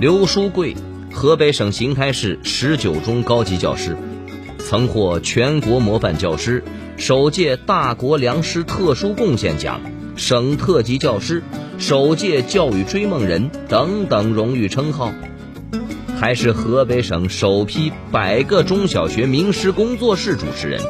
[0.00, 0.74] 刘书贵，
[1.12, 3.94] 河北省邢台市十九中高级教师，
[4.58, 6.64] 曾获全国模范教师、
[6.96, 9.78] 首届大国良师特殊贡献奖、
[10.16, 11.42] 省特级教师、
[11.78, 15.12] 首届教育追梦人等等荣誉称号，
[16.18, 20.80] 还是河北省首批百个中小学名师工作室主持人。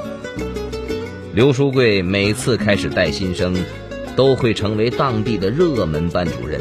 [1.35, 3.57] 刘书贵每次开始带新生，
[4.15, 6.61] 都会成为当地的热门班主任。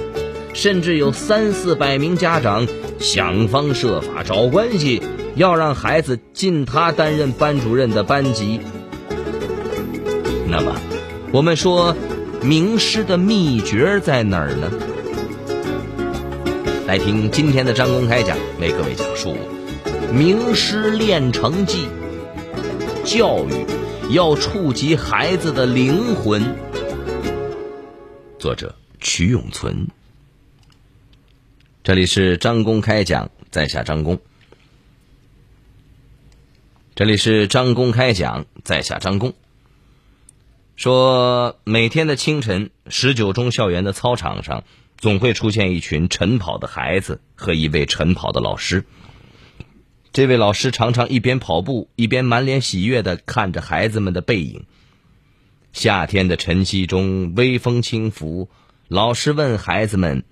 [0.62, 2.68] 甚至有三四百名家长
[3.00, 5.01] 想方设法找关系，
[5.36, 8.60] 要让孩子进他担任班主任的班级。
[10.50, 10.75] 那么，
[11.32, 11.96] 我们说
[12.42, 14.70] 名师的秘诀在哪儿呢？
[16.86, 19.37] 来听今天的张公开讲，为各位讲述
[20.14, 21.87] 名师练成记。
[23.06, 26.43] 教育要触及孩子的灵魂。
[28.37, 29.87] 作者：曲永存。
[31.89, 34.20] 这里是张公开讲，在下张公。
[36.94, 39.34] 这里是张公开讲，在下张公。
[40.76, 44.66] 说每天的清晨，十九中校园的操场上，
[45.00, 48.86] 总会出现一群晨跑的孩子和一位晨跑的老师。
[50.14, 54.67] 这位老师常常一边跑步，一边满脸喜悦的看着孩子们的背影。
[55.73, 58.48] 夏天的晨曦中，微风轻拂，
[58.88, 60.23] 老师问孩子们。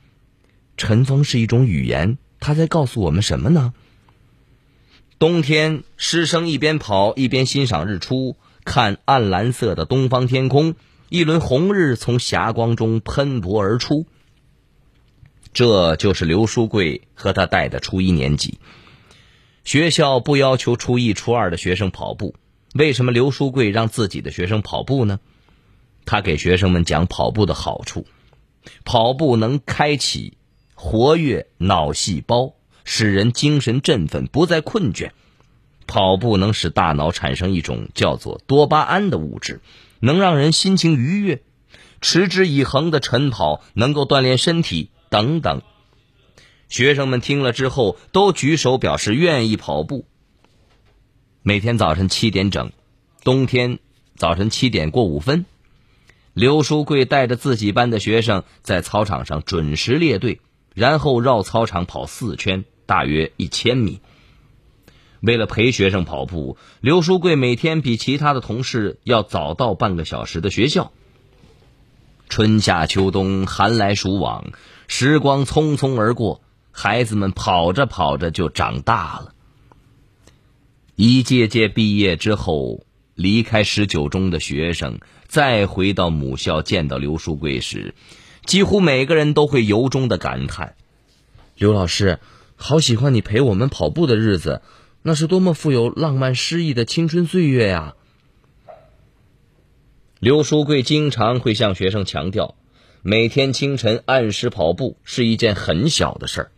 [0.78, 3.74] 晨风是一种语言，它在告诉我们什么呢？
[5.20, 10.76] 冬天，师生一边跑一边欣赏日出，看暗蓝色的东方天空，
[11.10, 14.06] 一轮红日从霞光中喷薄而出。
[15.54, 18.60] 这就是刘书贵和他带的初一年级。
[19.64, 22.36] 学校不要求初一、初二的学生跑步，
[22.76, 25.20] 为什么刘书贵让自己的学生跑步呢？
[26.06, 28.06] 他给学生们讲跑步的好处，
[28.86, 30.38] 跑步能开启。
[30.80, 35.10] 活跃脑细胞，使人精神振奋，不再困倦。
[35.88, 39.62] 跑步能使大脑产生一种叫做多巴胺的物质，
[40.00, 41.42] 能让人心情愉悦。
[42.00, 45.64] 持之以恒的晨跑能够锻炼身体，等等。
[46.70, 50.06] 学生们听了之后都举手表示愿意跑步。
[51.42, 52.72] 每天早晨七点整，
[53.24, 53.80] 冬天
[54.16, 55.48] 早晨七点过五分，
[56.34, 60.40] 刘书贵带着自己班的学生在操场上准时列队。
[60.78, 64.00] 然后绕操场跑四圈，大约一千米。
[65.22, 70.92] 为了陪学生跑步，刘书贵每天比其他的同事要早到半个小时的学校。
[72.30, 74.52] 春夏秋冬，寒来暑往，
[74.88, 79.34] 时光匆匆而过，孩子们跑着跑着就长大了。
[80.96, 87.96] 一届届毕业之后，离开十九中的学生再回到母校见到刘书贵时，
[88.48, 90.76] 几乎每个人都会由衷的感叹
[91.58, 92.20] ：“刘老师，
[92.56, 94.62] 好喜欢你陪我们跑步的日子，
[95.02, 97.96] 那是多么富有浪漫诗意的青春岁月呀！”
[100.20, 102.56] 刘书贵经常会向学生强调，
[103.02, 106.52] 每天清晨按时跑步是一件很小的事儿，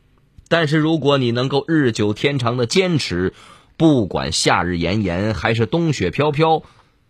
[0.48, 3.34] 但是如果你能够日久天长的坚持，
[3.78, 6.62] 不管夏日炎炎还是冬雪飘飘，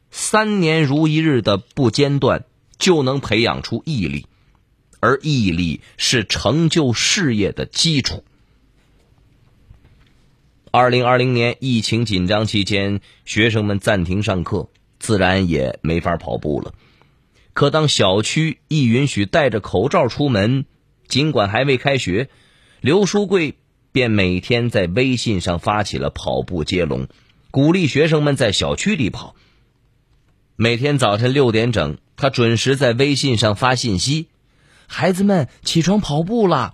[0.10, 2.46] 三年如一日的不间断，
[2.78, 4.26] 就能培养出毅力。
[5.00, 8.24] 而毅力是成就事业的基础。
[10.72, 16.74] 二零二零年疫情紧张期间，学生们暂停上课，自然也没法跑步了。
[17.54, 20.66] 可当小区一允许戴着口罩出门，
[21.08, 22.30] 尽管还未开学，
[22.82, 23.56] 刘书贵
[23.92, 27.08] 便每天在微信上发起了跑步接龙，
[27.50, 29.36] 鼓励学生们在小区里跑。
[30.56, 34.28] 每天早晨六点整，他准时在微信上发信息。
[34.92, 36.74] 孩子们起床跑步了，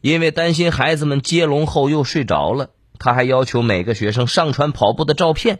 [0.00, 5.58] 因为担心孩子们接龙后又睡着了，他还要求每个学生上传跑步的照片，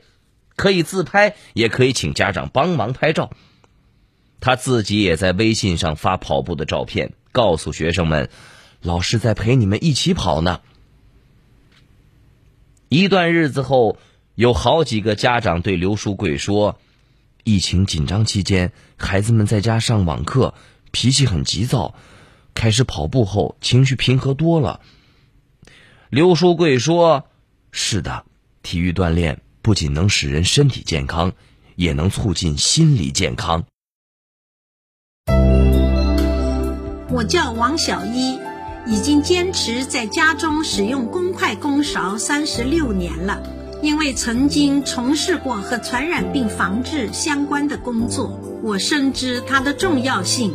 [0.54, 3.30] 可以自拍，也可以请家长帮忙拍照。
[4.38, 8.30] 他自己也在微信上发跑步的照片，告诉学生们
[8.80, 10.60] ：“老师在陪你们一起跑呢。”
[12.88, 13.98] 一段日子后，
[14.36, 16.78] 有好几个家长对刘书贵说
[17.42, 20.54] ：“疫情紧张期间，孩子们在家上网课。”
[20.94, 21.96] 脾气很急躁，
[22.54, 24.80] 开始跑步后情绪平和多了。
[26.08, 27.24] 刘书贵说
[27.72, 28.24] ：“是的，
[28.62, 31.32] 体育锻炼不仅能使人身体健康，
[31.74, 33.64] 也能促进心理健康。”
[37.10, 38.38] 我叫王小一，
[38.86, 43.42] 已经坚持在家中使用公筷公勺三十六年了。
[43.82, 50.54] 因为曾经从事过和传染病防治相关的工作，我深知它的重要性。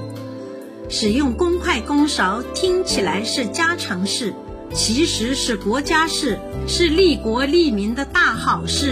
[0.92, 4.34] 使用公筷公勺听起来是家常事，
[4.74, 8.92] 其实是国家事，是利国利民的大好事。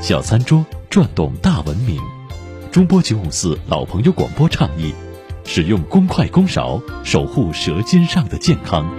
[0.00, 2.00] 小餐桌转动大文明，
[2.72, 4.94] 中波九五四老朋友广播倡议：
[5.44, 8.90] 使用公筷公勺，守护舌尖上的健康。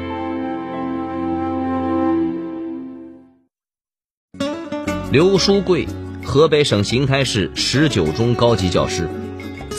[5.11, 5.87] 刘书贵，
[6.23, 9.09] 河北省邢台市十九中高级教师，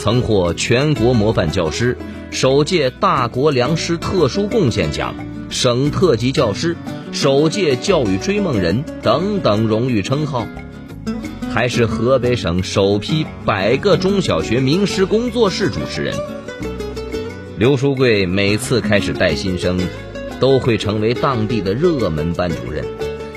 [0.03, 1.97] 曾获全国模范教师、
[2.29, 5.15] 首届大国良师特殊贡献奖、
[5.49, 6.75] 省特级教师、
[7.13, 10.45] 首届教育追梦人等等荣誉称号，
[11.49, 16.13] 还是河北省首批百个中小学名师工作室主持人。
[17.57, 19.79] 刘书贵每次开始带新生，
[20.37, 22.83] 都会成为当地的热门班主任。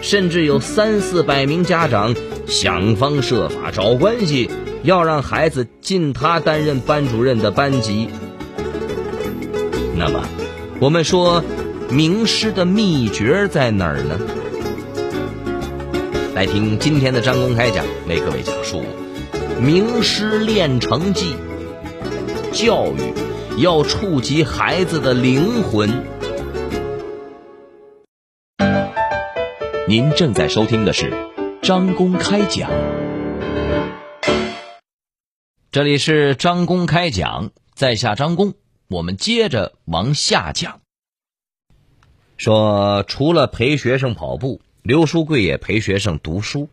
[0.02, 2.12] 甚至有三四百名家长
[2.48, 4.50] 想方设法找关系，
[4.86, 8.08] 要让孩子进他担任班主任的班级。
[9.96, 10.22] 那么，
[10.78, 11.42] 我们说
[11.90, 14.16] 名师的秘诀在哪儿呢？
[16.36, 18.84] 来听今天的张公开讲，为各位讲述
[19.60, 21.34] 名师练成记。
[22.52, 23.12] 教育
[23.60, 26.04] 要触及孩子的灵魂。
[29.88, 31.12] 您正在收听的是
[31.60, 32.70] 张公开讲，
[35.76, 38.55] 这里是张公开讲，在下张公，
[38.88, 40.81] 我们接着往下讲。
[42.38, 46.70] 说除了陪学生跑步，刘书贵也陪学生读书。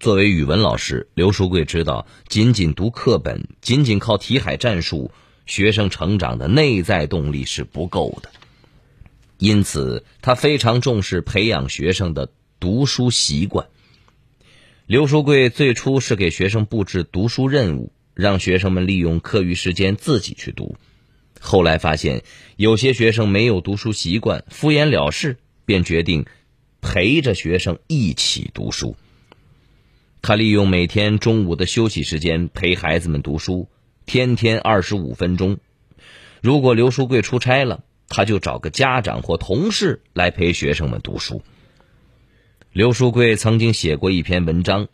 [0.00, 5.12] 作为语文老师，刘书贵知道，仅仅读课本，仅仅靠题海战术，
[5.46, 8.30] 学生成长的内在动力是不够的。
[9.38, 12.28] 因此，他非常重视培养学生的
[12.58, 13.68] 读书习惯。
[14.86, 20.74] 刘书贵最初是给学生布置读书任务，让学生们利用课余时间自己去读。
[21.38, 22.24] 后来发现
[22.56, 26.26] 有些学生没有读书习惯，敷衍了事，便决定
[26.80, 28.96] 陪着学生一起读书。
[30.20, 33.68] 他利用每天中午的休息时间陪孩子们读书，
[34.04, 35.58] 天天二十五分钟。
[36.42, 41.40] 如果刘书贵出差了，他就找个家长或同事来陪学生们读书。
[42.72, 44.88] 刘书贵曾经写过一篇文章，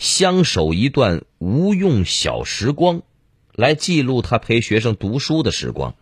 [0.00, 3.02] 相守一段无用小时光，
[3.52, 5.94] 来记录他陪学生读书的时光。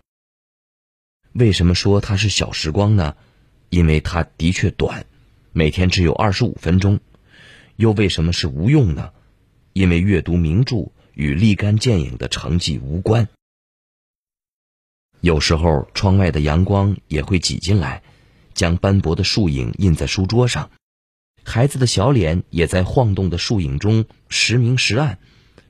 [1.32, 3.16] 为什么说它是小时光呢？
[3.70, 5.04] 因为它的确短，
[5.50, 7.00] 每天只有二十五分钟。
[7.74, 9.10] 又为什么是无用呢？
[9.72, 13.28] 因为阅读名著与立竿见影的成绩无关。
[15.20, 18.04] 有时候，窗外的阳光也会挤进来，
[18.54, 20.70] 将斑驳的树影印在书桌上。
[21.48, 25.18] 孩子的小脸也在晃动的树影中时明时暗，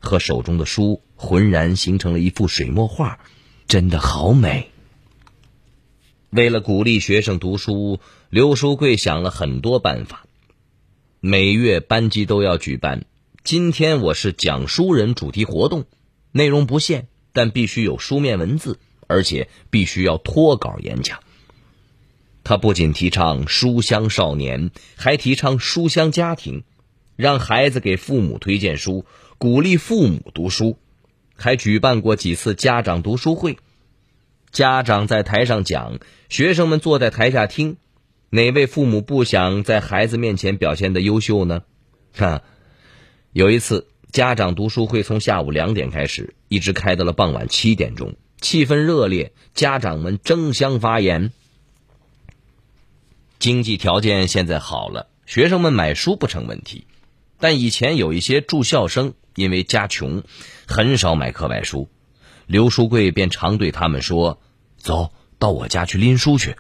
[0.01, 3.21] 和手中的书浑然形成了一幅水墨画，
[3.69, 4.73] 真的好美。
[6.31, 10.27] 为了鼓励学生读书，刘书贵想了很多办法。
[11.21, 13.05] 每月班级都要举办
[13.45, 15.85] “今天我是讲书人”主题活动，
[16.33, 18.81] 内容不限，但必须有书面文字。
[19.07, 21.21] 而且必须要脱稿演讲。
[22.49, 26.65] 他不仅提倡书香少年，还提倡书香家庭，
[27.15, 29.05] 让孩子给父母推荐书，
[29.37, 30.79] 鼓励父母读书，
[31.37, 33.59] 还举办过几次家长读书会。
[34.51, 35.99] 家长在台上讲，
[36.31, 37.77] 学生们坐在台下听。
[38.31, 41.65] 哪位父母不想在孩子面前表现的优秀呢？
[42.17, 42.43] 哈，
[43.35, 48.15] 有一次家长读书会从下午两点开始，一直开到了傍晚七点钟。
[48.41, 51.31] 气氛热烈，家长们争相发言。
[53.39, 56.87] 经济条件现在好了，学生们买书不成问题，
[57.39, 60.23] 但以前有一些住校生因为家穷，
[60.67, 61.89] 很少买课外书。
[62.47, 64.41] 刘书贵便常对他们说
[64.79, 66.57] ：“走到我家去拎书去。”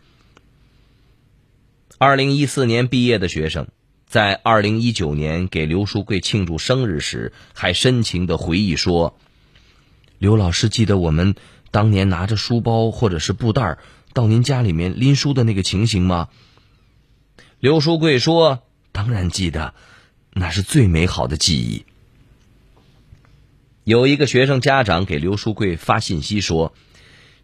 [1.98, 3.68] 二零一四年毕业的学生，
[4.06, 9.18] 在二零一九年给刘书贵庆祝生日时，还深情的回忆说
[10.18, 11.34] ：“刘老师记得我们。”
[11.70, 13.76] 当年拿着书包或者是布袋
[14.14, 16.28] 到您家里面拎书的那个情形吗？
[17.60, 18.62] 刘书贵说
[18.92, 19.74] ：“当然记得，
[20.32, 21.84] 那是最美好的记忆。”
[23.82, 26.72] 有一个学生家长给刘书贵发信息说：“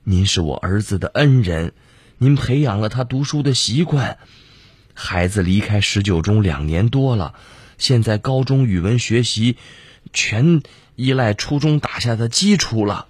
[0.04, 1.73] 您是我儿子的恩人，
[2.18, 4.18] 您培养了他读书的习惯。
[4.92, 7.35] 孩子离开十九中两年多了，
[7.76, 9.56] 现在高中语文学习
[10.12, 10.62] 全
[10.94, 13.09] 依赖初中打下的基础了。”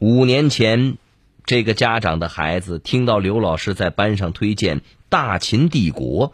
[0.00, 0.96] 五年前，
[1.44, 6.30] 这个家长的孩子听到刘老师在班上推荐《大秦帝国》，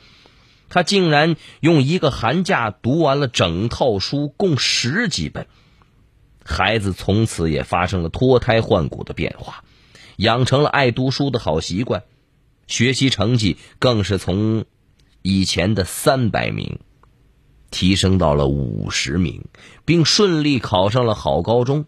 [0.69, 5.47] 他竟然用一个寒假读完了整套书，共十几本。
[6.45, 9.65] 孩子从此也发生了脱胎换骨的变化，
[10.17, 12.05] 养成了爱读书的好习惯，
[12.67, 14.65] 学习成绩更是从
[15.23, 16.81] 以前的三百名
[17.71, 19.47] 提升到了五十名，
[19.85, 21.87] 并顺利考上了好高中。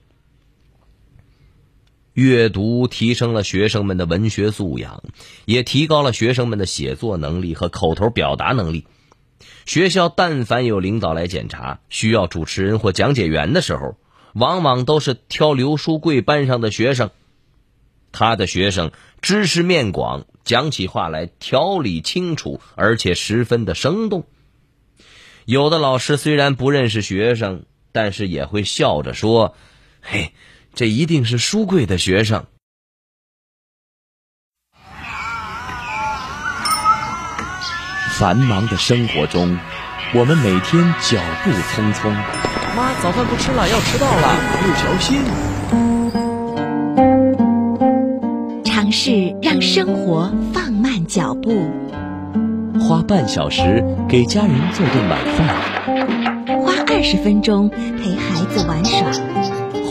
[2.20, 5.02] 阅读提升了学生们的文学素养，
[5.46, 8.86] 也提高了学生们的写作能力和口头表达能力。
[9.64, 13.96] 学校但凡有领导来检查，需要主持人或讲解员的时候，
[14.34, 17.10] 往往都是挑刘书贵班上的学生。
[18.12, 24.26] 他的学生知识面广，讲起话来条理清楚，而且十分的生动。
[25.46, 29.54] 有的老师虽然不认识学生，但是也会笑着说
[30.02, 30.34] ：“嘿。”
[30.74, 32.46] 这一定是书柜的学生。
[38.18, 39.58] 繁忙的生活中，
[40.14, 42.10] 我们每天脚步匆匆。
[42.76, 45.22] 妈，早饭不吃了，要迟到了，路小心。
[48.64, 51.70] 尝试让生活放慢脚步，
[52.78, 55.48] 花半小时给家人做顿晚饭，
[56.62, 59.10] 花二十分钟陪孩子玩耍。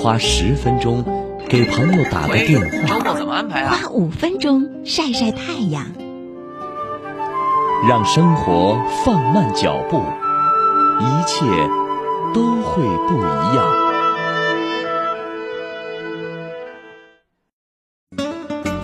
[0.02, 1.04] 花十分钟
[1.50, 3.76] 给朋友打个电话，周末怎么安排啊？
[3.76, 5.86] 花五分钟晒晒太阳，
[7.86, 10.02] 让生活放慢脚步，
[11.02, 11.46] 一切
[12.34, 13.66] 都会不一样。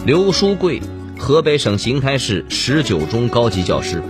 [0.05, 0.81] 刘书贵，
[1.17, 4.03] 河北省邢台市十九中高级教师，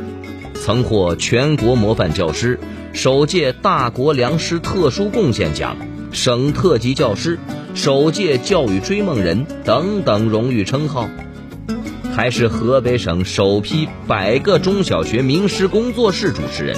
[0.55, 2.59] 曾获全国模范教师、
[2.95, 5.75] 首届大国良师特殊贡献奖。
[6.13, 7.37] 省特级教师、
[7.73, 11.09] 首届教育追梦人等等荣誉称号，
[12.15, 16.77] 还是河北省首批百个中小学名师工作室主持人。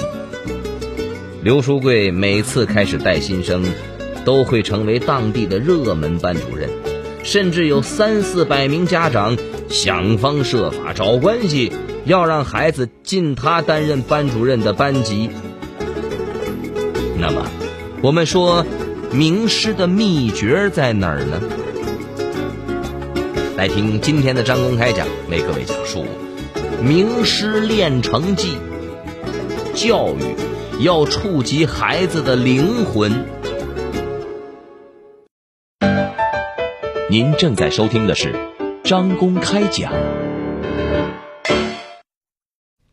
[1.44, 3.64] 刘书贵每次开始带新生，
[4.24, 6.68] 都会成为当地的热门班主任，
[7.22, 11.72] 甚至有三四百名家长想方设法找关系，
[12.06, 15.30] 要让孩子进他担任班主任的班级。
[17.18, 17.46] 那么，
[18.02, 18.64] 我们说。
[19.10, 21.40] 名师的秘诀在哪儿呢？
[23.56, 26.04] 来听今天的张公开讲，为各位讲述
[26.82, 28.58] 名师练成记。
[29.74, 30.36] 教育
[30.84, 33.24] 要触及孩子的灵魂。
[37.08, 38.34] 您正在收听的是
[38.84, 39.90] 张公开讲，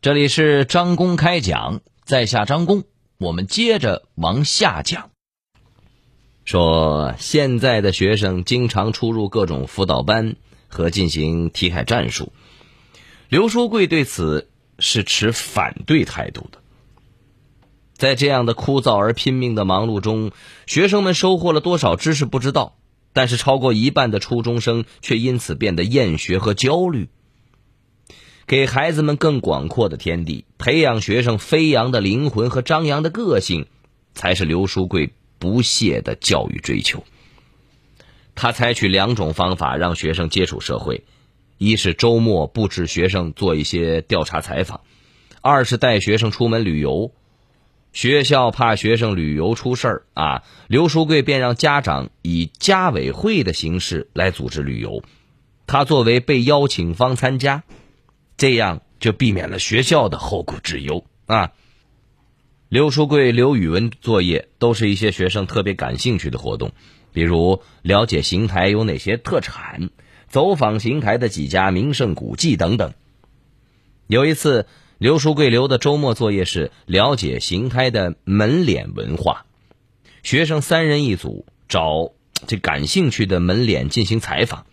[0.00, 2.84] 这里是张公开讲，在下张公，
[3.18, 5.10] 我们接着往下讲。
[6.44, 10.36] 说现在的学生经常出入各种辅导班
[10.68, 12.32] 和进行题海战术，
[13.28, 16.58] 刘书贵对此是持反对态度的。
[17.94, 20.30] 在这样的枯燥而拼命的忙碌中，
[20.66, 22.76] 学生们收获了多少知识不知道，
[23.14, 27.08] 但是超过一半的初中生却因此变得厌学和焦虑。
[28.46, 33.66] 给孩子们更广阔的天地，培养学生飞扬的灵魂和张扬的个性，
[34.14, 35.12] 才是刘书贵。
[35.38, 37.04] 不懈的教育追求。
[38.34, 41.04] 他采取两种方法让学生接触社会：
[41.58, 44.80] 一是周末布置学生做一些调查采访；
[45.42, 47.12] 二是带学生出门旅游。
[47.92, 55.02] 学校怕学生旅游出事儿啊，刘书贵便让家长以家委会的形式来组织旅游，
[55.66, 57.62] 他作为被邀请方参加，
[58.36, 61.52] 这样就避免了学校的后顾之忧啊。
[62.68, 66.72] 刘书贵留语文作业都是一些学生特别感兴趣的活动，
[67.12, 69.90] 比如了解邢台有哪些特产，
[70.28, 72.92] 走访邢台的几家名胜古迹等等。
[74.08, 74.66] 有一次，
[74.98, 79.46] 刘书贵留的周末作业是了解邢台的门脸文化，
[80.24, 82.12] 学生三人一组，找
[82.48, 84.66] 这感兴趣的门脸进行采访。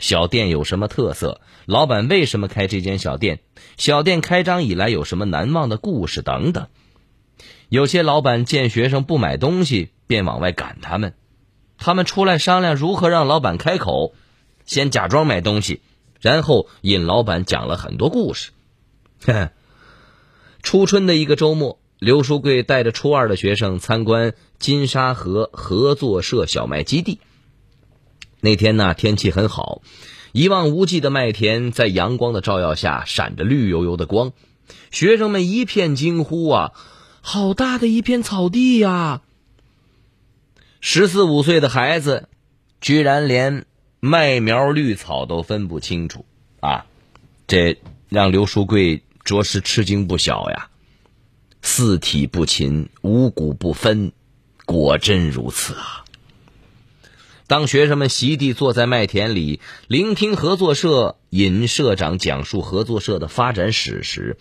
[0.00, 1.40] 小店有什么特色？
[1.66, 3.40] 老板为什么开这间小店？
[3.76, 6.66] 小店开张以来有什么难忘的故事等等。
[7.68, 11.14] 有些老板见学生不买东西，便往外赶他们。
[11.78, 14.14] 他们出来商量如何让老板开口，
[14.64, 15.80] 先假装买东西，
[16.20, 18.50] 然后引老板讲了很多故事。
[20.62, 27.20] 初春的一个周末，刘书贵带着初二的学生参观金沙河合作社小麦基地。
[28.40, 29.82] 那天呢，天气很好，
[30.32, 34.32] 一望无际的麦田在阳光的照耀下闪着绿油油的光，
[34.90, 36.72] 学生们一片惊呼啊！
[37.20, 39.20] 好大的一片草地呀！
[40.80, 42.28] 十四五岁的孩子，
[42.80, 43.66] 居然连
[44.00, 46.24] 麦苗绿草都分不清楚
[46.60, 46.86] 啊！
[47.46, 47.78] 这
[48.08, 50.70] 让刘书贵着实吃惊不小呀。
[51.60, 54.12] 四体不勤，五谷不分，
[54.64, 55.99] 果真如此啊！
[57.50, 64.36] 当学生们席地坐在麦田里，聆听合作社尹社长讲述合作社的发展史时，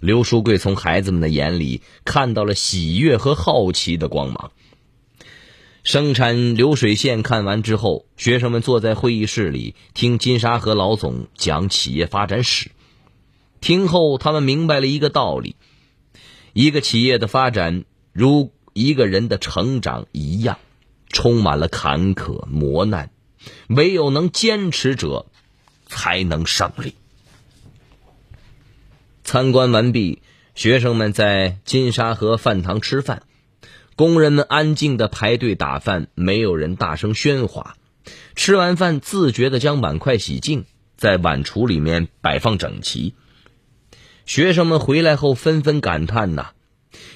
[0.00, 4.50] 刘书贵从孩子们的眼里看到了喜悦和好奇的光芒。
[5.84, 12.70] 生产流水线看完之后，学生们坐在会议室里听金沙河老总讲企业发展史。
[13.60, 15.54] 听后，他们明白了一个道理：
[16.54, 20.58] 一个企业的发展，如一个人的成长一样，
[21.08, 23.10] 充满了坎坷磨难，
[23.68, 25.26] 唯有能坚持者，
[25.86, 26.94] 才能胜利。
[29.24, 30.22] 参观完毕，
[30.54, 33.22] 学生们在金沙河饭堂吃饭，
[33.94, 37.76] 工人们安静的排队打饭，没有人大声喧哗。
[38.34, 40.64] 吃完饭，自觉的将碗筷洗净，
[40.96, 43.14] 在碗橱里面摆放整齐。
[44.24, 46.52] 学生们回来后纷纷感叹呐：“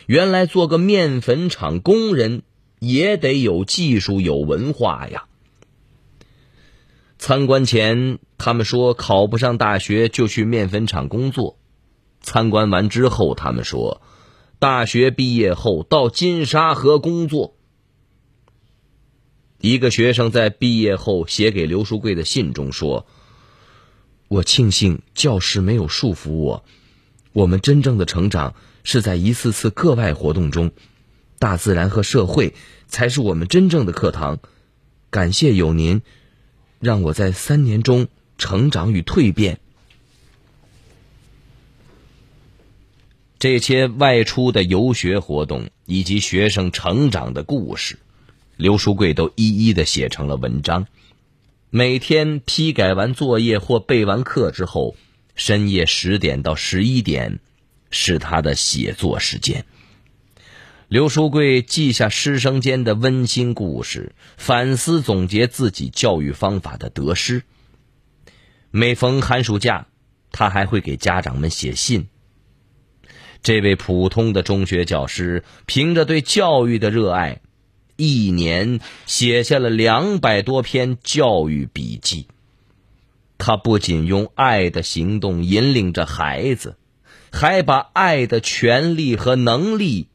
[0.06, 2.42] 原来做个面粉厂工人
[2.83, 5.27] 也得有技术、有文化呀！”
[7.17, 11.57] 参观前，他们说考不上大学就去面粉厂工作。
[12.21, 14.03] 参观完之后，他们说，
[14.59, 17.55] 大学毕业后到金沙河工作。
[19.61, 23.07] 一个学生在毕业后写给刘书贵的信中说
[24.27, 26.65] ：“我庆幸教师没有束缚我，
[27.33, 30.73] 我们真正的成长是在一次次课外活动中，
[31.42, 32.54] 大自然和社会
[32.87, 34.38] 才是我们真正的课堂。
[35.11, 36.02] 感谢有您，
[36.78, 38.06] 让我在三年中
[38.38, 39.58] 成长与蜕变。”
[43.40, 47.99] 这些外出的游学活动以及学生成长的故事，
[48.56, 50.87] 刘书贵都一一的写成了文章。
[51.70, 54.94] 每天批改完作业或备完课之后，
[55.34, 57.40] 深夜十点到十一点
[57.90, 59.64] 是他的写作时间。
[60.92, 67.44] 刘书贵记下师生间的温馨故事，反思总结自己教育方法的得失。
[68.70, 69.87] 每逢寒暑假，
[70.32, 72.09] 他还会给家长们写信。
[73.42, 77.40] 这位普通的中学教师，凭着对教育的热爱，
[77.96, 82.26] 一年写下了两百多篇教育笔记。
[83.38, 86.76] 他不仅用爱的行动引领着孩子，
[87.31, 90.09] 还把爱的权利和能力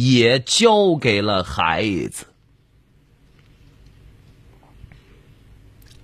[0.00, 2.24] 也交给了孩子。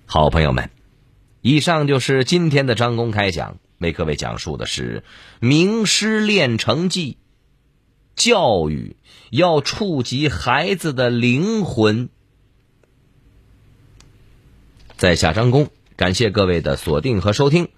[0.04, 0.70] 好朋友们，
[1.40, 3.56] 以上就是今天的张公开讲。
[3.78, 5.02] 为各位讲述的是
[5.40, 7.16] 名师练成记，
[8.14, 8.96] 教育
[9.30, 12.10] 要触及孩子的灵魂。
[14.96, 17.68] 在下张工，感谢各位的锁定和收听。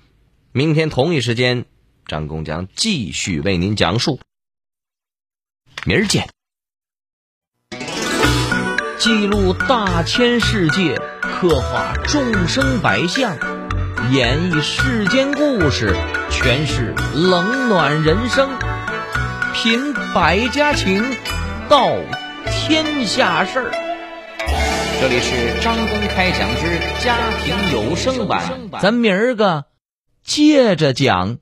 [0.50, 1.64] 明天同一时间，
[2.07, 4.18] 张工将继续为您讲述。
[5.88, 6.29] 明儿见。
[8.98, 13.35] 记录大千世界，刻画众生百相。
[14.11, 15.96] 演绎世间故事，
[16.31, 18.51] 诠释冷暖人生，
[19.55, 21.03] 品百家情，
[21.70, 21.90] 道
[22.51, 23.70] 天下事儿。
[25.01, 29.64] 这里是张公开讲之家庭有声版，咱明儿个
[30.22, 31.38] 接着讲。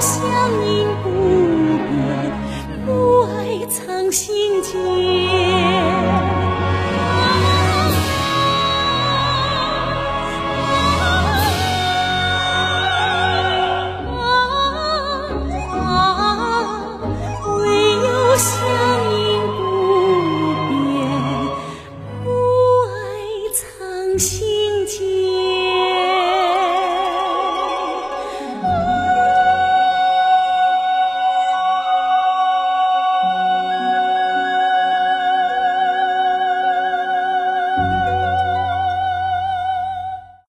[0.00, 0.18] 相
[0.64, 1.10] 依不
[1.90, 2.32] 变，
[2.86, 4.89] 母爱藏心间。